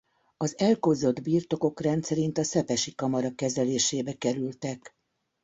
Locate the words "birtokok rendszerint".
1.21-2.37